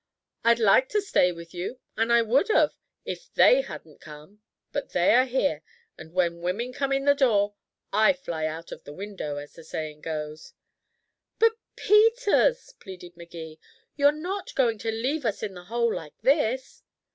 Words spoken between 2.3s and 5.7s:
of, if they hadn't come. But here they are